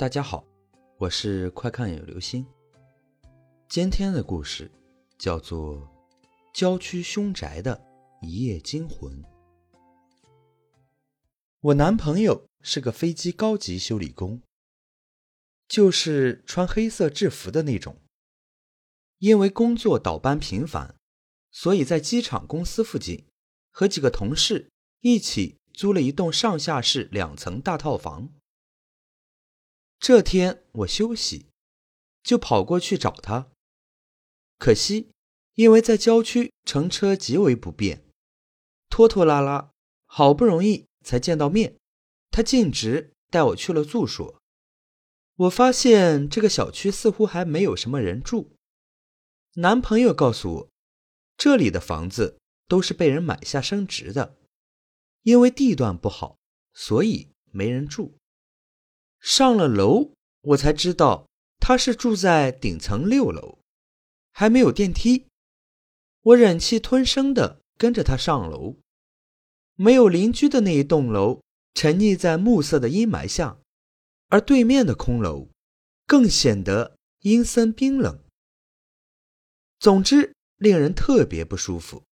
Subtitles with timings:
[0.00, 0.46] 大家好，
[0.96, 2.46] 我是快看有流星。
[3.68, 4.70] 今天的故事
[5.18, 5.76] 叫做
[6.54, 7.78] 《郊区凶宅的
[8.22, 9.12] 一夜惊魂》。
[11.60, 14.40] 我男朋友是个飞机高级修理工，
[15.68, 17.98] 就是穿黑色制服的那种。
[19.18, 20.94] 因为工作倒班频繁，
[21.50, 23.26] 所以在机场公司附近
[23.70, 24.70] 和几个同事
[25.00, 28.32] 一起租了一栋上下室两层大套房。
[30.00, 31.50] 这天我休息，
[32.22, 33.52] 就跑过去找他。
[34.58, 35.10] 可惜，
[35.56, 38.02] 因为在郊区乘车极为不便，
[38.88, 39.70] 拖拖拉拉，
[40.06, 41.76] 好不容易才见到面，
[42.30, 44.40] 他径直带我去了住所。
[45.36, 48.56] 我发现这个小区似乎还没有什么人住。
[49.56, 50.68] 男朋友告诉我，
[51.36, 54.38] 这里的房子都是被人买下升值的，
[55.24, 56.38] 因为地段不好，
[56.72, 58.16] 所以没人住。
[59.20, 61.28] 上了楼，我才知道
[61.58, 63.58] 他是住在顶层六楼，
[64.32, 65.26] 还没有电梯。
[66.22, 68.76] 我忍气吞声的跟着他上楼。
[69.74, 71.40] 没有邻居的那一栋楼
[71.74, 73.58] 沉溺在暮色的阴霾下，
[74.28, 75.48] 而对面的空楼
[76.06, 78.22] 更显得阴森冰冷。
[79.78, 82.02] 总之，令人特别不舒服。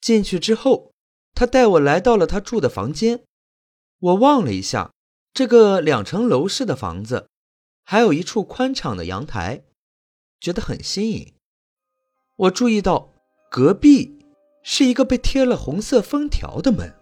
[0.00, 0.92] 进去之后，
[1.34, 3.24] 他带我来到了他住的房间，
[3.98, 4.92] 我望了一下。
[5.32, 7.28] 这个两层楼式的房子，
[7.84, 9.62] 还有一处宽敞的阳台，
[10.40, 11.34] 觉得很新颖。
[12.36, 13.12] 我注意到
[13.50, 14.24] 隔壁
[14.62, 16.94] 是一个被贴了红色封条的门，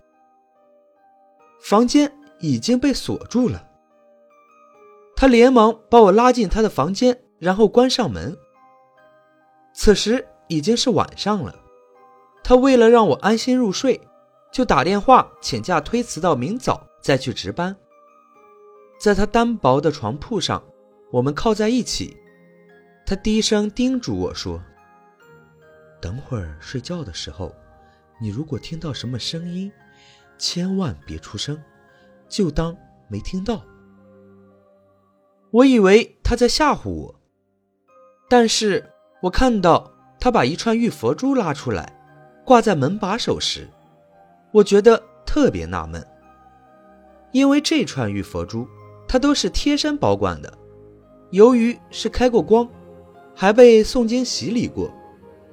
[1.63, 3.69] 房间已经被锁住了。
[5.17, 8.37] 他连忙把我拉进他的房间，然后关上门。
[9.75, 11.59] 此时已经是晚上了，
[12.45, 14.01] 他为了让我安心入睡，
[14.53, 17.75] 就打电话请假推辞到明早再去值班。
[19.07, 20.61] 在他单薄的床铺上，
[21.13, 22.17] 我们靠在一起。
[23.07, 24.61] 他低声叮嘱我说
[26.03, 27.55] ：“等会儿睡觉的时候，
[28.21, 29.71] 你如果听到什么声音，
[30.39, 31.57] 千万别出声，
[32.29, 33.63] 就当没听到。”
[35.55, 37.15] 我以为他在吓唬我，
[38.29, 38.91] 但是
[39.23, 39.89] 我看到
[40.19, 41.97] 他把一串玉佛珠拉出来，
[42.45, 43.69] 挂在门把手时，
[44.51, 46.05] 我觉得特别纳闷，
[47.31, 48.67] 因为这串玉佛珠。
[49.09, 50.53] 它都是贴身保管的，
[51.31, 52.69] 由于是开过光，
[53.35, 54.91] 还被诵经洗礼过，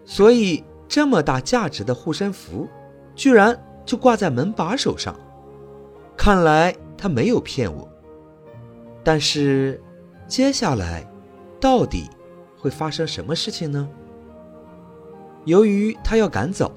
[0.05, 2.67] 所以这么大价值的护身符，
[3.15, 5.15] 居然就挂在门把手上。
[6.15, 7.89] 看来他没有骗我。
[9.03, 9.81] 但是，
[10.27, 11.05] 接下来
[11.59, 12.09] 到底
[12.57, 13.89] 会发生什么事情呢？
[15.45, 16.71] 由于他要赶走，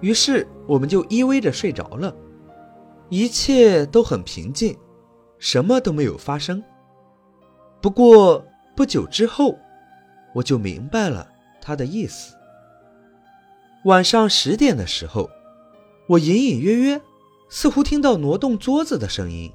[0.00, 2.14] 于是我们就依偎着睡着了，
[3.08, 4.76] 一切都很平静。
[5.42, 6.62] 什么都没有发生。
[7.80, 9.58] 不过不久之后，
[10.32, 11.28] 我就明白了
[11.60, 12.36] 他的意思。
[13.86, 15.28] 晚上十点的时候，
[16.06, 17.00] 我隐隐约约
[17.50, 19.52] 似乎听到挪动桌子的声音，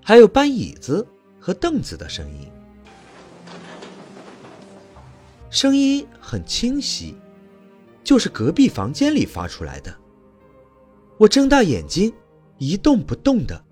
[0.00, 1.04] 还有搬椅子
[1.40, 2.48] 和凳子的声音。
[5.50, 7.16] 声音很清晰，
[8.04, 9.92] 就是隔壁房间里发出来的。
[11.18, 12.14] 我睁大眼睛，
[12.58, 13.63] 一动不动的。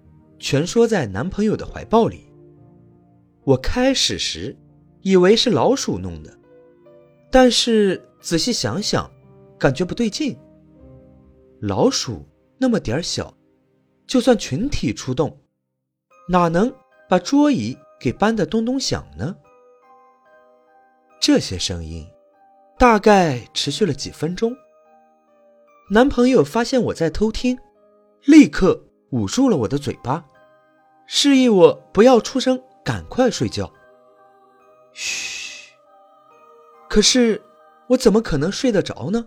[0.42, 2.26] 蜷缩在男朋友的怀抱里。
[3.44, 4.54] 我开始时
[5.02, 6.36] 以为是老鼠弄的，
[7.30, 9.08] 但是仔细想想，
[9.56, 10.36] 感觉不对劲。
[11.60, 12.26] 老鼠
[12.58, 13.32] 那么点儿小，
[14.04, 15.40] 就算群体出动，
[16.28, 16.74] 哪能
[17.08, 19.36] 把桌椅给搬得咚咚响呢？
[21.20, 22.04] 这些声音
[22.80, 24.52] 大概持续了几分钟。
[25.88, 27.56] 男朋友发现我在偷听，
[28.24, 30.28] 立刻捂住了我的嘴巴。
[31.14, 33.70] 示意我不要出声，赶快睡觉。
[34.94, 35.70] 嘘。
[36.88, 37.42] 可是
[37.88, 39.26] 我怎么可能睡得着呢？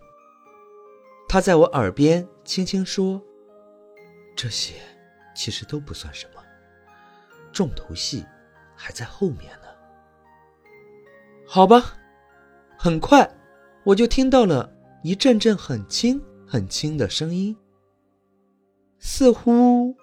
[1.30, 3.22] 他在我耳边轻轻说
[4.36, 4.74] ：“这些
[5.36, 6.42] 其实都不算什么，
[7.54, 8.26] 重头戏
[8.76, 9.68] 还在后面呢。”
[11.46, 11.96] 好吧，
[12.80, 13.32] 很快
[13.84, 14.74] 我就听到了
[15.04, 17.56] 一阵阵很轻很轻的声音，
[18.98, 19.96] 似乎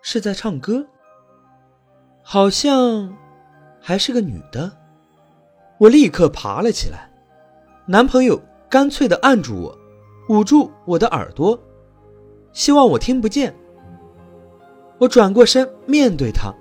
[0.00, 0.88] 是在唱歌。
[2.32, 3.12] 好像
[3.80, 4.70] 还是个女的，
[5.78, 7.10] 我立刻爬了起来。
[7.86, 9.78] 男朋友干脆的按住我，
[10.28, 11.60] 捂住我的耳朵，
[12.52, 13.52] 希望我听不见。
[14.98, 16.54] 我转过身面对他，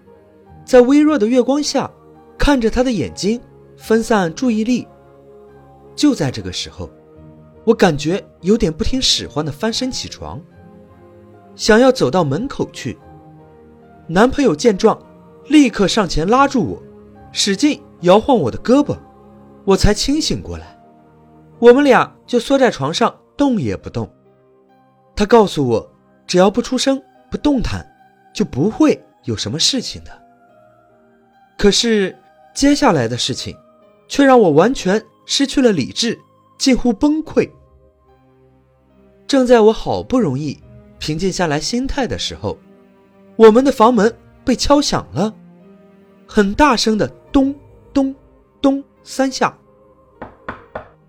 [0.65, 1.87] 在微弱的月光下，
[2.35, 3.39] 看着他的眼睛，
[3.77, 4.87] 分散注意力。
[5.95, 6.89] 就在这个时候，
[7.63, 10.41] 我感觉有点不听使唤的翻身起床，
[11.55, 12.97] 想要走到门口去。
[14.07, 14.99] 男朋友见状。
[15.49, 16.83] 立刻上前拉住我，
[17.31, 18.95] 使劲摇晃我的胳膊，
[19.65, 20.79] 我才清醒过来。
[21.57, 24.07] 我们俩就缩在床上，动也不动。
[25.15, 25.91] 他告诉我，
[26.27, 27.01] 只要不出声、
[27.31, 27.83] 不动弹，
[28.31, 30.11] 就不会有什么事情的。
[31.57, 32.15] 可是
[32.53, 33.57] 接下来的事情，
[34.07, 36.17] 却让我完全失去了理智，
[36.59, 37.49] 近乎崩溃。
[39.25, 40.57] 正在我好不容易
[40.99, 42.55] 平静下来心态的时候，
[43.35, 45.33] 我们的房门被敲响了，
[46.27, 47.53] 很大声的咚
[47.93, 48.15] 咚
[48.61, 49.57] 咚三下，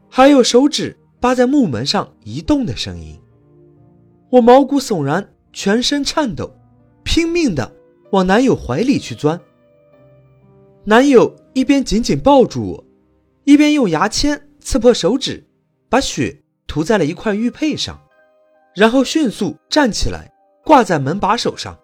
[0.09, 3.21] 还有手指扒在木门上移动的声音。
[4.31, 6.55] 我毛骨悚然，全身颤抖，
[7.03, 7.73] 拼命的
[8.13, 9.41] 往男友怀里去钻。
[10.85, 12.85] 男友一边紧紧抱住我，
[13.45, 15.47] 一边用牙签刺破手指，
[15.89, 18.01] 把血涂在了一块玉佩上，
[18.75, 20.31] 然后迅速站起来，
[20.65, 21.77] 挂在门把手上，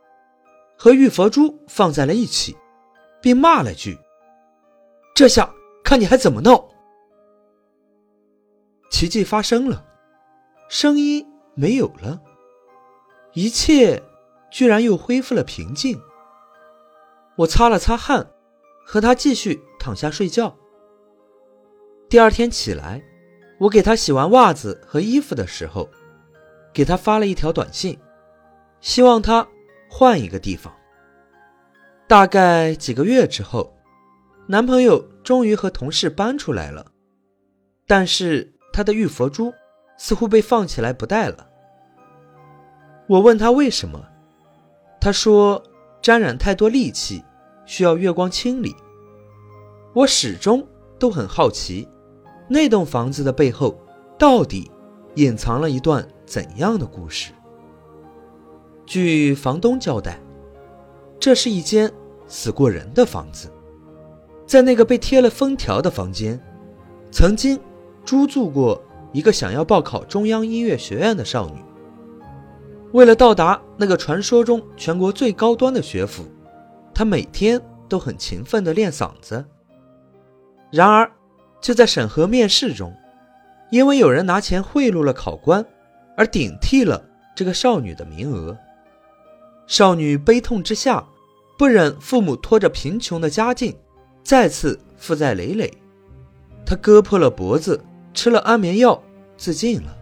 [0.77, 2.57] 和玉佛珠放在了一起，
[3.21, 3.99] 并骂了句
[5.15, 5.53] ：“这下
[5.83, 6.69] 看你还怎么闹！”
[8.91, 9.85] 奇迹发生了，
[10.69, 12.21] 声音没有了。
[13.33, 14.03] 一切
[14.51, 16.01] 居然又恢复了平静。
[17.37, 18.31] 我擦了擦汗，
[18.87, 20.57] 和他继续躺下睡觉。
[22.09, 23.03] 第二天起来，
[23.59, 25.89] 我给他洗完袜子和衣服的时候，
[26.73, 27.99] 给他发了一条短信，
[28.81, 29.47] 希望他
[29.89, 30.73] 换一个地方。
[32.07, 33.75] 大概几个月之后，
[34.47, 36.87] 男朋友终于和同事搬出来了，
[37.87, 39.53] 但是他的玉佛珠
[39.99, 41.49] 似乎被放起来不戴了。
[43.09, 44.05] 我问他为什么，
[45.01, 45.63] 他说
[46.01, 47.25] 沾染太多戾气，
[47.65, 48.75] 需要月光清理。
[49.95, 50.67] 我始终
[50.99, 51.89] 都很好奇，
[52.49, 53.81] 那栋房子的背后
[54.19, 54.71] 到底
[55.15, 57.33] 隐藏了一段怎样的故事。
[58.87, 60.17] 据房东交代，
[61.19, 61.91] 这是一间
[62.29, 63.51] 死过人的房子，
[64.47, 66.41] 在那个被贴了封条的房间，
[67.11, 67.59] 曾经
[68.05, 68.81] 租住过
[69.13, 71.61] 一个想要报考中央音乐学院的少女。
[72.93, 76.25] 为了到达那个传说中全国最高端的学府，
[76.95, 79.45] 他每天都很勤奋地练嗓子。
[80.71, 81.11] 然而，
[81.61, 82.95] 就在审核面试中，
[83.73, 85.67] 因为有人拿钱贿赂了考官，
[86.17, 87.05] 而顶替了
[87.35, 88.57] 这个少女的名额。
[89.67, 91.07] 少女悲痛之下，
[91.59, 93.77] 不忍父母拖着贫穷的家境，
[94.23, 95.73] 再次负债累累，
[96.65, 97.83] 她割破了脖子，
[98.15, 99.03] 吃了安眠药，
[99.37, 99.97] 自尽了。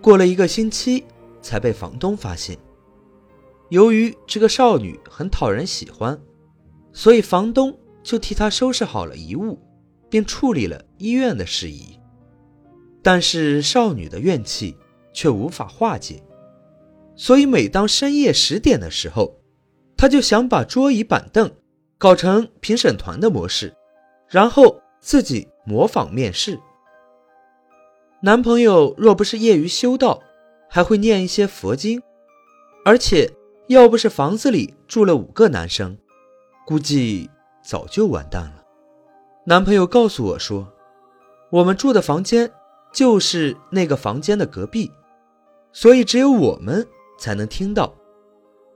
[0.00, 1.04] 过了一个星期。
[1.42, 2.58] 才被房东发现。
[3.70, 6.20] 由于这个少女很讨人喜欢，
[6.92, 9.58] 所以房东就替她收拾好了遗物，
[10.10, 11.98] 并处理了医院的事宜。
[13.02, 14.76] 但是少女的怨气
[15.14, 16.22] 却无法化解，
[17.20, 19.42] 所以每当深夜十点的时候，
[19.94, 21.52] 他就想把桌椅板凳
[21.98, 23.74] 搞成评审团的模式，
[24.26, 26.58] 然后自己模仿面试。
[28.22, 30.22] 男朋友若不是业余修道。
[30.72, 32.00] 还会念一些佛经，
[32.84, 33.28] 而且
[33.66, 35.98] 要不是房子里住了五个男生，
[36.64, 37.28] 估计
[37.60, 38.62] 早就完蛋了。
[39.44, 40.72] 男朋友告诉我说，
[41.50, 42.48] 我们住的房间
[42.92, 44.92] 就是那个房间的隔壁，
[45.72, 46.86] 所以只有我们
[47.20, 47.94] 才能听到。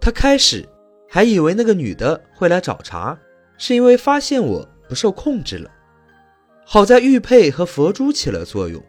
[0.00, 0.68] 他开始
[1.08, 3.18] 还以为那个女的会来找茬，
[3.58, 5.70] 是因为发现我不受控制了。
[6.66, 8.82] 好在玉佩和佛珠起了作用，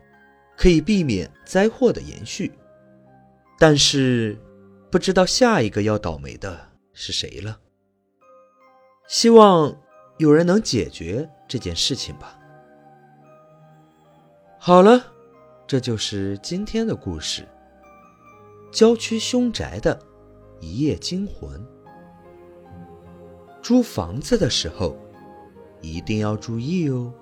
[0.58, 2.52] 可以避免灾祸的延续。
[3.58, 4.38] 但是，
[4.92, 6.60] 不知道下一个要倒霉的
[6.94, 7.58] 是谁了。
[9.08, 9.74] 希望
[10.18, 12.38] 有人能解决这件事情吧。
[14.58, 15.06] 好了，
[15.68, 17.48] 这就是今天的故事。
[18.76, 19.98] 郊区凶宅的
[20.60, 21.66] 一夜惊魂。
[23.62, 24.98] 租房子的时候，
[25.80, 27.14] 一定要注意哦。